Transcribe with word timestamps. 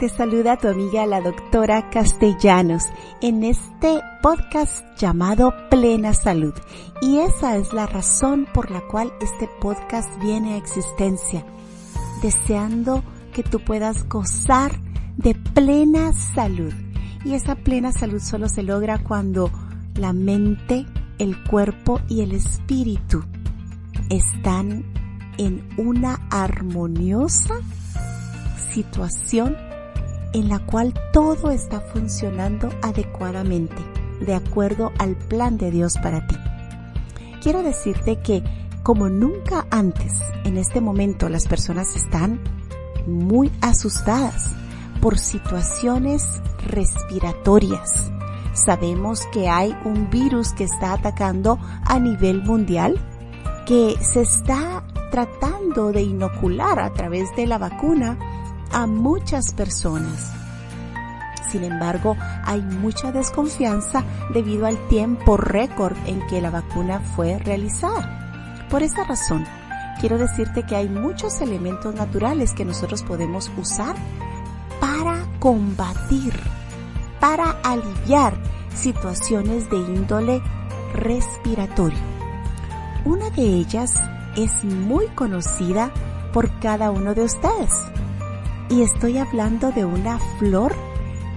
te 0.00 0.08
saluda 0.08 0.56
tu 0.56 0.66
amiga 0.66 1.04
la 1.04 1.20
doctora 1.20 1.90
Castellanos 1.90 2.84
en 3.20 3.44
este 3.44 4.00
podcast 4.22 4.82
llamado 4.96 5.52
Plena 5.68 6.14
Salud. 6.14 6.54
Y 7.02 7.18
esa 7.18 7.58
es 7.58 7.74
la 7.74 7.86
razón 7.86 8.48
por 8.54 8.70
la 8.70 8.80
cual 8.80 9.12
este 9.20 9.46
podcast 9.60 10.08
viene 10.22 10.54
a 10.54 10.56
existencia, 10.56 11.44
deseando 12.22 13.04
que 13.34 13.42
tú 13.42 13.60
puedas 13.62 14.08
gozar 14.08 14.72
de 15.18 15.34
plena 15.34 16.14
salud. 16.14 16.72
Y 17.22 17.34
esa 17.34 17.54
plena 17.54 17.92
salud 17.92 18.22
solo 18.22 18.48
se 18.48 18.62
logra 18.62 19.02
cuando 19.04 19.50
la 19.96 20.14
mente, 20.14 20.86
el 21.18 21.44
cuerpo 21.44 22.00
y 22.08 22.22
el 22.22 22.32
espíritu 22.32 23.22
están 24.08 24.82
en 25.36 25.68
una 25.76 26.26
armoniosa 26.30 27.56
situación 28.72 29.69
en 30.32 30.48
la 30.48 30.58
cual 30.60 30.94
todo 31.12 31.50
está 31.50 31.80
funcionando 31.80 32.68
adecuadamente, 32.82 33.76
de 34.20 34.34
acuerdo 34.34 34.92
al 34.98 35.16
plan 35.16 35.56
de 35.58 35.70
Dios 35.70 35.94
para 36.02 36.26
ti. 36.26 36.36
Quiero 37.42 37.62
decirte 37.62 38.20
que 38.20 38.42
como 38.82 39.08
nunca 39.08 39.66
antes, 39.70 40.12
en 40.44 40.56
este 40.56 40.80
momento 40.80 41.28
las 41.28 41.46
personas 41.46 41.96
están 41.96 42.40
muy 43.06 43.50
asustadas 43.60 44.54
por 45.00 45.18
situaciones 45.18 46.40
respiratorias. 46.66 48.10
Sabemos 48.52 49.26
que 49.32 49.48
hay 49.48 49.76
un 49.84 50.10
virus 50.10 50.52
que 50.52 50.64
está 50.64 50.94
atacando 50.94 51.58
a 51.84 51.98
nivel 51.98 52.42
mundial, 52.42 52.98
que 53.66 53.96
se 54.00 54.22
está 54.22 54.84
tratando 55.10 55.92
de 55.92 56.02
inocular 56.02 56.80
a 56.80 56.92
través 56.92 57.34
de 57.36 57.46
la 57.46 57.58
vacuna 57.58 58.18
a 58.72 58.86
muchas 58.86 59.52
personas. 59.52 60.32
Sin 61.50 61.64
embargo, 61.64 62.16
hay 62.44 62.62
mucha 62.62 63.10
desconfianza 63.10 64.04
debido 64.32 64.66
al 64.66 64.78
tiempo 64.88 65.36
récord 65.36 65.96
en 66.06 66.24
que 66.28 66.40
la 66.40 66.50
vacuna 66.50 67.00
fue 67.00 67.38
realizada. 67.38 68.66
Por 68.70 68.82
esa 68.82 69.02
razón, 69.04 69.44
quiero 70.00 70.16
decirte 70.16 70.62
que 70.62 70.76
hay 70.76 70.88
muchos 70.88 71.40
elementos 71.40 71.94
naturales 71.94 72.52
que 72.52 72.64
nosotros 72.64 73.02
podemos 73.02 73.50
usar 73.56 73.96
para 74.80 75.26
combatir, 75.40 76.38
para 77.18 77.50
aliviar 77.64 78.34
situaciones 78.74 79.68
de 79.70 79.76
índole 79.76 80.40
respiratorio. 80.94 81.98
Una 83.04 83.28
de 83.30 83.42
ellas 83.42 83.94
es 84.36 84.62
muy 84.62 85.06
conocida 85.08 85.90
por 86.32 86.48
cada 86.60 86.92
uno 86.92 87.14
de 87.14 87.24
ustedes 87.24 87.72
y 88.70 88.82
estoy 88.82 89.18
hablando 89.18 89.72
de 89.72 89.84
una 89.84 90.18
flor 90.38 90.74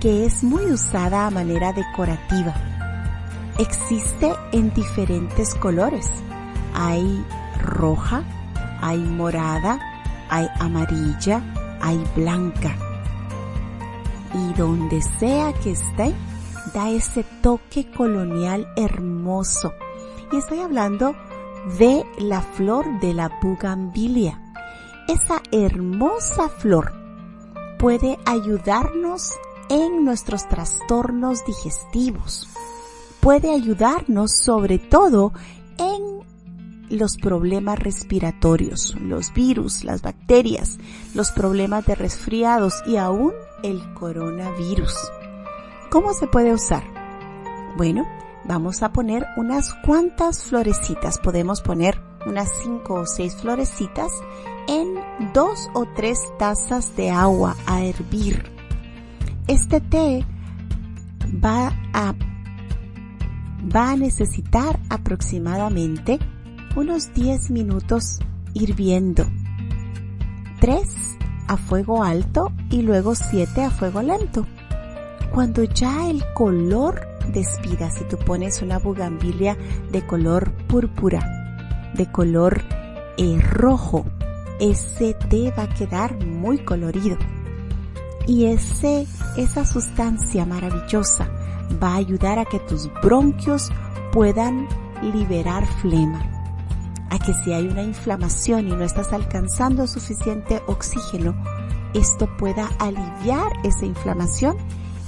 que 0.00 0.26
es 0.26 0.42
muy 0.42 0.64
usada 0.64 1.26
a 1.26 1.30
manera 1.30 1.72
decorativa. 1.72 2.54
Existe 3.58 4.34
en 4.52 4.74
diferentes 4.74 5.54
colores. 5.54 6.10
Hay 6.74 7.24
roja, 7.62 8.24
hay 8.80 8.98
morada, 8.98 9.78
hay 10.28 10.48
amarilla, 10.58 11.40
hay 11.80 12.02
blanca. 12.16 12.74
Y 14.34 14.52
donde 14.54 15.00
sea 15.00 15.52
que 15.52 15.72
esté, 15.72 16.12
da 16.74 16.90
ese 16.90 17.24
toque 17.42 17.88
colonial 17.92 18.66
hermoso. 18.76 19.72
Y 20.32 20.36
estoy 20.36 20.60
hablando 20.60 21.14
de 21.78 22.04
la 22.18 22.40
flor 22.40 22.98
de 23.00 23.14
la 23.14 23.30
bugambilia. 23.40 24.40
Esa 25.06 25.42
hermosa 25.52 26.48
flor 26.48 26.99
puede 27.80 28.18
ayudarnos 28.26 29.32
en 29.70 30.04
nuestros 30.04 30.46
trastornos 30.48 31.46
digestivos. 31.46 32.46
Puede 33.20 33.54
ayudarnos 33.54 34.32
sobre 34.32 34.78
todo 34.78 35.32
en 35.78 36.20
los 36.90 37.16
problemas 37.16 37.78
respiratorios, 37.78 38.94
los 39.00 39.32
virus, 39.32 39.84
las 39.84 40.02
bacterias, 40.02 40.78
los 41.14 41.30
problemas 41.30 41.86
de 41.86 41.94
resfriados 41.94 42.82
y 42.86 42.96
aún 42.96 43.32
el 43.62 43.94
coronavirus. 43.94 44.94
¿Cómo 45.90 46.12
se 46.12 46.26
puede 46.26 46.52
usar? 46.52 46.84
Bueno, 47.78 48.06
vamos 48.44 48.82
a 48.82 48.92
poner 48.92 49.24
unas 49.38 49.72
cuantas 49.86 50.42
florecitas. 50.44 51.18
Podemos 51.18 51.62
poner 51.62 51.98
unas 52.26 52.50
cinco 52.62 52.94
o 52.94 53.06
seis 53.06 53.36
florecitas 53.36 54.12
en 54.68 54.94
dos 55.32 55.68
o 55.74 55.86
tres 55.96 56.18
tazas 56.38 56.96
de 56.96 57.10
agua 57.10 57.56
a 57.66 57.84
hervir. 57.84 58.50
Este 59.46 59.80
té 59.80 60.24
va 61.44 61.72
a, 61.92 62.14
va 63.74 63.90
a 63.92 63.96
necesitar 63.96 64.78
aproximadamente 64.88 66.18
unos 66.76 67.12
10 67.14 67.50
minutos 67.50 68.20
hirviendo. 68.54 69.26
3 70.60 70.82
a 71.48 71.56
fuego 71.56 72.04
alto 72.04 72.52
y 72.70 72.82
luego 72.82 73.14
7 73.14 73.64
a 73.64 73.70
fuego 73.70 74.02
lento. 74.02 74.46
Cuando 75.32 75.64
ya 75.64 76.08
el 76.08 76.22
color 76.34 77.00
despida, 77.32 77.90
si 77.90 78.04
tú 78.04 78.16
pones 78.18 78.62
una 78.62 78.78
bugambilia 78.78 79.56
de 79.90 80.06
color 80.06 80.52
púrpura, 80.66 81.92
de 81.94 82.10
color 82.10 82.62
eh, 83.16 83.40
rojo, 83.40 84.04
ese 84.60 85.14
té 85.14 85.52
va 85.56 85.64
a 85.64 85.74
quedar 85.74 86.24
muy 86.24 86.58
colorido. 86.58 87.16
Y 88.26 88.44
ese, 88.44 89.06
esa 89.36 89.64
sustancia 89.64 90.44
maravillosa 90.44 91.28
va 91.82 91.94
a 91.94 91.96
ayudar 91.96 92.38
a 92.38 92.44
que 92.44 92.60
tus 92.60 92.90
bronquios 93.02 93.70
puedan 94.12 94.68
liberar 95.02 95.66
flema. 95.80 96.22
A 97.10 97.18
que 97.18 97.32
si 97.42 97.52
hay 97.52 97.66
una 97.66 97.82
inflamación 97.82 98.68
y 98.68 98.72
no 98.72 98.84
estás 98.84 99.12
alcanzando 99.12 99.86
suficiente 99.86 100.62
oxígeno, 100.66 101.34
esto 101.94 102.28
pueda 102.36 102.68
aliviar 102.78 103.50
esa 103.64 103.86
inflamación 103.86 104.56